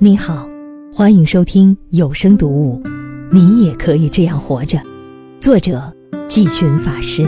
[0.00, 0.48] 你好，
[0.94, 2.80] 欢迎收听有声读物
[3.32, 4.78] 《你也可以这样活着》，
[5.40, 5.92] 作者
[6.28, 7.26] 季群法师，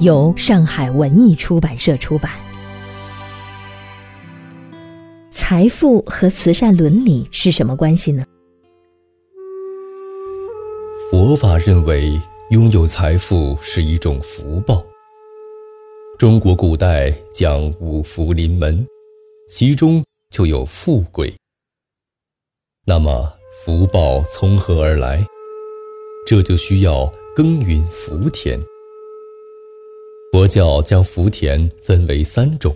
[0.00, 2.32] 由上海文艺出版社出版。
[5.32, 8.24] 财富和慈善伦理是什么关系呢？
[11.08, 14.84] 佛法认为，拥有财富是一种福报。
[16.18, 18.84] 中国古代讲五福临门，
[19.48, 21.32] 其中就有富贵。
[22.88, 25.20] 那么福报从何而来？
[26.24, 28.56] 这就需要耕耘福田。
[30.30, 32.72] 佛教将福田分为三种：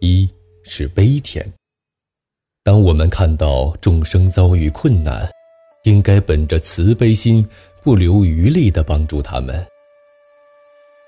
[0.00, 0.30] 一
[0.62, 1.44] 是悲田。
[2.62, 5.28] 当我们看到众生遭遇困难，
[5.82, 7.44] 应该本着慈悲心，
[7.82, 9.66] 不留余力地帮助他们。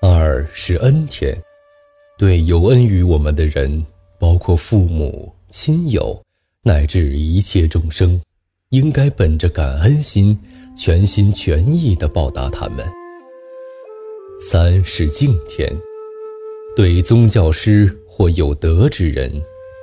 [0.01, 1.33] 二是恩田，
[2.17, 3.85] 对有恩于我们的人，
[4.19, 6.21] 包括父母亲友。
[6.67, 8.19] 乃至一切众生，
[8.71, 10.37] 应该本着感恩心，
[10.75, 12.85] 全心全意地报答他们。
[14.37, 15.73] 三是敬天，
[16.75, 19.31] 对宗教师或有德之人，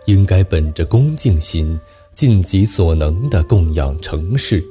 [0.05, 1.81] 应该本着恭敬心，
[2.13, 4.63] 尽己所能地供养成事。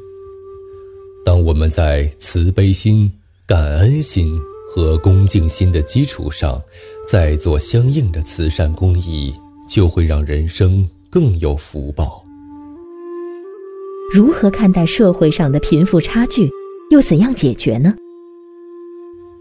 [1.26, 3.12] 当我们在慈悲心、
[3.48, 6.62] 感恩心和恭敬心的基础上，
[7.08, 9.34] 再做相应的慈善公益，
[9.68, 10.88] 就会让人生。
[11.14, 12.26] 更有福报。
[14.12, 16.50] 如何看待社会上的贫富差距，
[16.90, 17.94] 又怎样解决呢？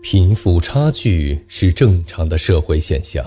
[0.02, 3.24] 贫富差距是正常的社会现象。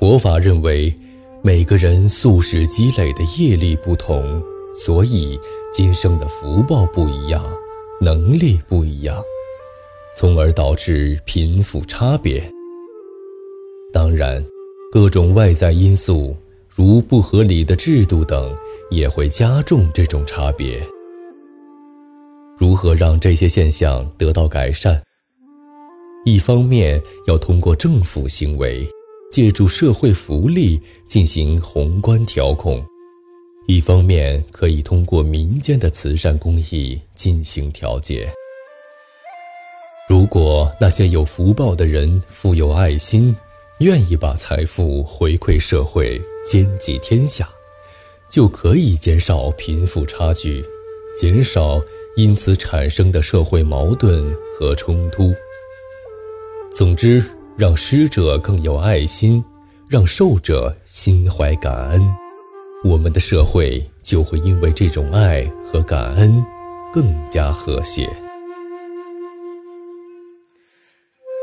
[0.00, 0.92] 佛法认为，
[1.40, 4.42] 每个人素食积累的业力不同，
[4.74, 5.38] 所以
[5.72, 7.44] 今生的福报不一样，
[8.00, 9.16] 能力不一样，
[10.16, 12.42] 从而导致贫富差别。
[13.92, 14.44] 当然，
[14.90, 16.34] 各种外在因素。
[16.76, 18.52] 如不合理的制度等，
[18.90, 20.82] 也会加重这种差别。
[22.58, 25.00] 如何让这些现象得到改善？
[26.24, 28.84] 一方面要通过政府行为，
[29.30, 32.80] 借助社会福利进行宏观调控；
[33.68, 38.28] 一方面可以通过民间的慈善公益进行调节。
[40.08, 43.32] 如果那些有福报的人富有爱心。
[43.80, 47.48] 愿意把财富回馈社会、兼济天下，
[48.28, 50.64] 就可以减少贫富差距，
[51.16, 51.82] 减少
[52.14, 55.34] 因此产生的社会矛盾和冲突。
[56.72, 57.20] 总之，
[57.56, 59.44] 让施者更有爱心，
[59.88, 62.14] 让受者心怀感恩，
[62.84, 66.40] 我们的社会就会因为这种爱和感恩
[66.92, 68.08] 更加和谐。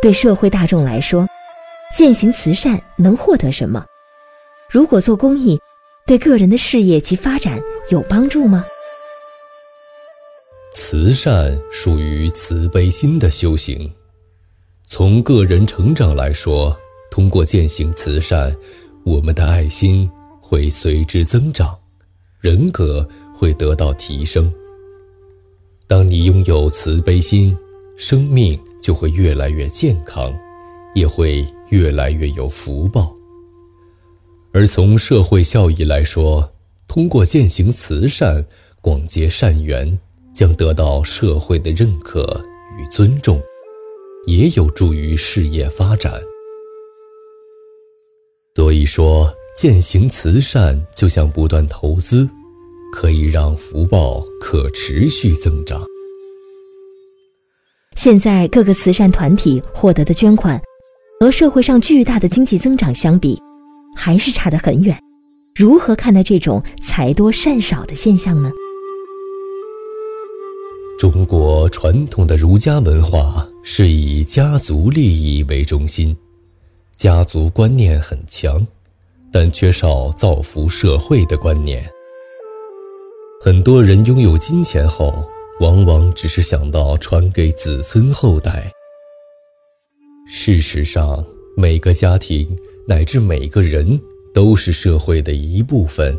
[0.02, 1.28] 对社会大众来说。
[1.94, 3.85] 践行慈善能获得什么？
[4.69, 5.59] 如果做公益，
[6.07, 8.66] 对个人的事业及发展有帮助吗？
[10.72, 13.91] 慈善属于慈悲心的修行。
[14.85, 16.75] 从个人成长来说，
[17.09, 18.56] 通过践行慈善，
[19.03, 20.09] 我们的爱心
[20.41, 21.78] 会随之增长，
[22.40, 24.51] 人格会得到提升。
[25.88, 27.56] 当你拥有慈悲心，
[27.97, 30.34] 生命就会越来越健康。
[30.94, 31.41] 也会
[31.72, 33.14] 越来越有福报。
[34.54, 36.50] 而从社会效益来说，
[36.88, 38.46] 通过践行慈善、
[38.82, 39.98] 广结善缘，
[40.34, 42.42] 将得到社会的认可
[42.78, 43.42] 与尊重，
[44.26, 46.14] 也有助于事业发展。
[48.54, 52.30] 所以说，践行慈善就像不断投资，
[52.92, 55.81] 可以让福报可持续增长。
[57.96, 60.62] 现在各个慈善团体获得的捐款。
[61.22, 63.40] 和社会上巨大的经济增长相比，
[63.96, 65.00] 还是差得很远。
[65.54, 68.50] 如何看待这种财多善少的现象呢？
[70.98, 76.18] 中国传统的儒家文化是以家族利益为中心，
[76.96, 78.66] 家族观念很强，
[79.31, 81.88] 但缺少造福社会的观念。
[83.40, 85.24] 很多人拥有金钱后，
[85.60, 88.72] 往往只是想到传给子孙后代。
[90.27, 91.23] 事实上，
[91.57, 92.47] 每个家庭
[92.88, 94.00] 乃至每个人
[94.33, 96.18] 都是社会的一部分。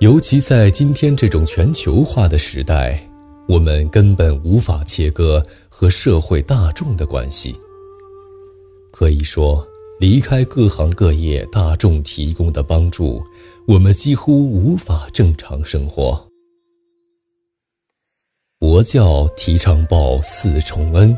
[0.00, 3.00] 尤其在今天这种全球化的时代，
[3.48, 7.54] 我们根本无法切割和社会大众的关系。
[8.92, 9.66] 可以说，
[10.00, 13.22] 离开各行各业大众提供的帮助，
[13.66, 16.26] 我们几乎无法正常生活。
[18.58, 21.16] 佛教提倡报四重恩。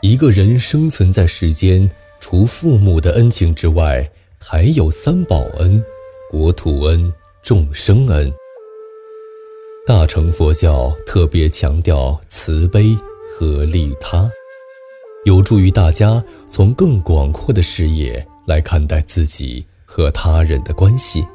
[0.00, 1.90] 一个人生存在世间，
[2.20, 4.08] 除父母的恩情之外，
[4.38, 5.82] 还有三宝恩、
[6.30, 7.12] 国土恩、
[7.42, 8.32] 众生恩。
[9.84, 12.96] 大乘佛教特别强调慈悲
[13.28, 14.30] 和利他，
[15.24, 21.26] 有助于大家从更广阔的视野来看待自己和他人的关系，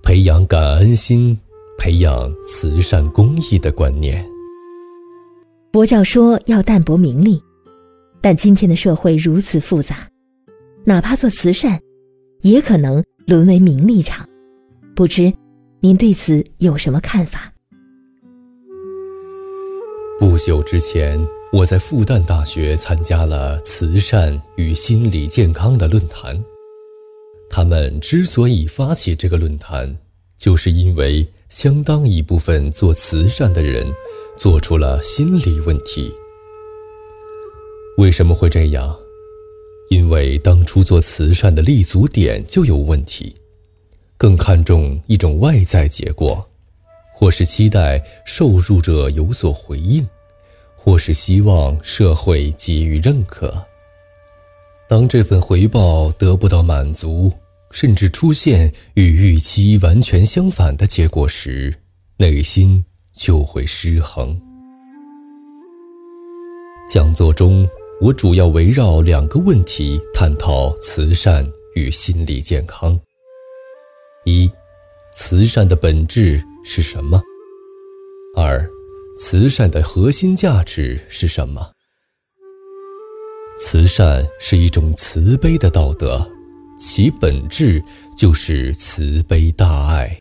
[0.00, 1.36] 培养感恩心，
[1.76, 4.24] 培养慈善公益的观念。
[5.72, 7.42] 佛教说要淡泊名利，
[8.24, 10.08] 但今天的社会如此复杂，
[10.82, 11.78] 哪怕做慈善，
[12.40, 14.26] 也可能沦为名利场。
[14.96, 15.30] 不知
[15.80, 17.52] 您对此有什么看法？
[20.18, 21.22] 不久之前，
[21.52, 26.42] 我在复旦大学参加了慈善与心理健康的论坛。
[27.50, 29.94] 他们之所以发起这个论坛，
[30.38, 33.86] 就是因为相当一部分做慈善的人
[34.34, 36.10] 做出了心理问题。
[37.96, 38.94] 为什么会这样？
[39.90, 43.34] 因为当初做慈善的立足点就有问题，
[44.16, 46.46] 更看重一种外在结果。
[47.16, 50.04] 或是期待受助者有所回应，
[50.74, 53.64] 或是希望社会给予认可。
[54.88, 57.32] 当这份回报得不到满足，
[57.70, 61.72] 甚至出现与预期完全相反的结果时，
[62.16, 64.36] 内心就会失衡。
[66.88, 67.66] 讲座中，
[68.00, 72.98] 我主要围绕两个问题探讨慈善与心理健康：
[74.24, 74.50] 一，
[75.12, 76.42] 慈善的本质。
[76.66, 77.22] 是什么？
[78.34, 78.66] 二，
[79.18, 81.70] 慈善的核心价值是什么？
[83.58, 86.26] 慈善是一种慈悲的道德，
[86.80, 87.84] 其本质
[88.16, 90.18] 就是慈悲大爱。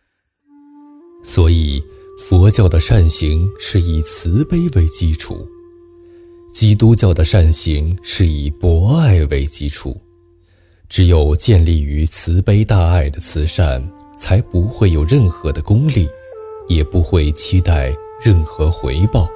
[1.24, 1.82] 所以，
[2.20, 5.48] 佛教的善行是以慈悲为基础，
[6.54, 10.00] 基督教的善行是以博爱为基础。
[10.88, 13.84] 只有建立于慈悲大爱的慈善，
[14.18, 16.08] 才不会有任何的功利。
[16.70, 19.28] 也不会期待任何回报，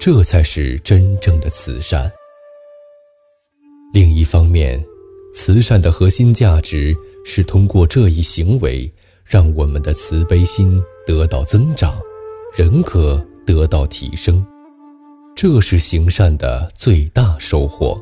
[0.00, 2.10] 这才是真正的慈善。
[3.92, 4.82] 另一方面，
[5.30, 8.90] 慈善的核心价值是通过这一行为，
[9.26, 12.00] 让我们的慈悲心得到增长，
[12.56, 14.42] 人格得到提升，
[15.34, 18.00] 这是行善的最大收获。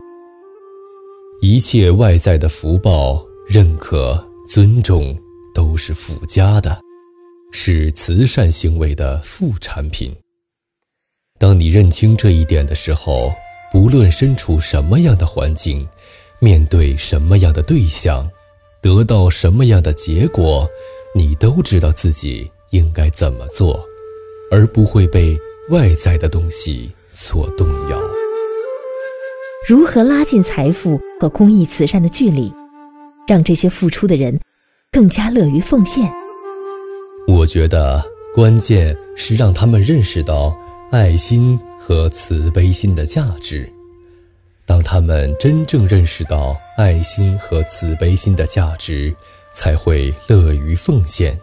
[1.40, 5.16] 一切外在的福报、认可、尊重
[5.54, 6.78] 都是附加的。
[7.52, 10.14] 是慈善行为的副产品。
[11.36, 13.32] 当你认清这一点的时候，
[13.72, 15.84] 不论身处什么样的环境，
[16.38, 18.30] 面对什么样的对象，
[18.80, 20.68] 得到什么样的结果，
[21.12, 23.84] 你都知道自己应该怎么做，
[24.52, 25.36] 而不会被
[25.70, 26.88] 外在的东西
[27.22, 28.00] 所动摇。
[29.68, 32.50] 如何拉近财富和公益慈善的距离，
[33.28, 34.40] 让这些付出的人
[34.90, 36.10] 更加乐于奉献？
[37.28, 38.02] 我觉得
[38.34, 40.58] 关键是让他们认识到
[40.90, 43.70] 爱心和慈悲心的价值。
[44.64, 49.14] 当他们真正认识到爱心和慈悲心的价值，
[49.52, 51.38] 才会乐于奉献，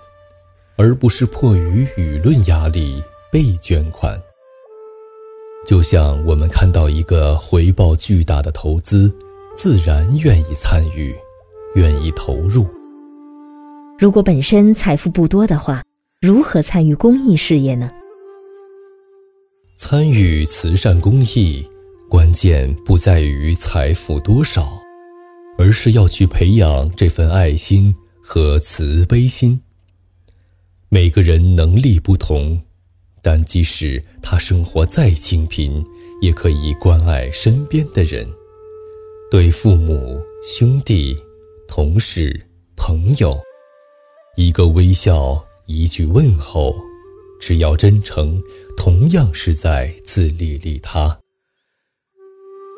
[0.75, 3.00] 而不是迫于舆论压力
[3.31, 4.19] 被捐款。
[5.67, 9.13] 就像我们看到一个回报巨大的投资，
[9.53, 11.13] 自然愿意参与，
[11.75, 12.65] 愿意投入。
[13.99, 15.83] 如果本身财富不多的话，
[16.21, 17.91] 如何参与公益事业呢？
[19.75, 21.69] 参与慈善公益，
[22.07, 24.71] 关键不在于财富多少，
[25.57, 29.59] 而是要去培养这份爱心和慈悲心。
[30.88, 32.57] 每个人能力不同，
[33.27, 35.84] 但即使他生活再清贫，
[36.22, 38.25] 也可以关爱身边的人，
[39.29, 41.13] 对父母、兄弟、
[41.67, 42.41] 同事、
[42.77, 43.38] 朋友。
[44.38, 46.74] 一个微笑，一句问候，
[47.38, 48.41] 只要真诚，
[48.77, 51.19] 同样是在自利利他。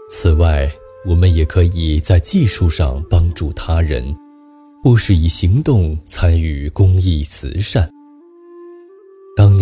[0.10, 0.68] 此外，
[1.06, 4.04] 我们也可以在技术上帮助他人，
[4.82, 7.88] 不是以行动参与公益慈善。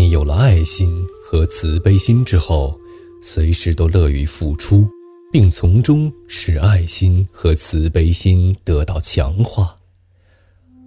[0.09, 2.79] 有了爱心和慈悲心之后，
[3.21, 4.87] 随时都乐于付出，
[5.31, 9.75] 并从中使爱心和慈悲心得到强化。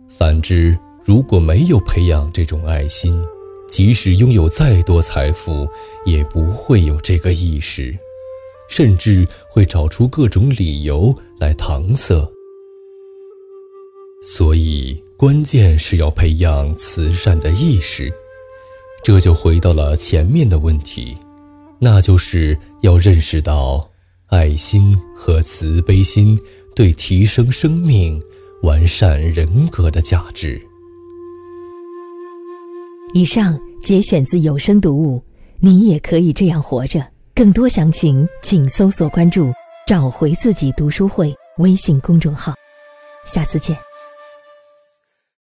[0.09, 3.23] 反之，如果没有培养这种爱心，
[3.69, 5.69] 即使拥有再多财富，
[6.05, 7.97] 也不会有这个意识，
[8.69, 12.29] 甚至会找出各种理由来搪塞。
[14.23, 18.13] 所以，关键是要培养慈善的意识。
[19.03, 21.17] 这就回到了前面的问题，
[21.79, 23.89] 那就是要认识到
[24.29, 26.39] 爱心和慈悲心
[26.77, 28.23] 对提升生命、
[28.63, 30.61] 完善人格的价值。
[33.13, 35.23] 以上节选自有声读物，
[35.59, 37.05] 你也可以这样活着。
[37.35, 39.51] 更多详情，请搜索关注
[39.89, 42.55] “找回自己读书会”微信公众号。
[43.25, 43.90] 下次见。